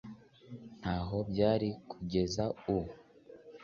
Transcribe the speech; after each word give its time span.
nta 0.79 0.95
ho 1.07 1.17
byari 1.31 1.69
kugeza 1.89 2.43
u 2.75 2.77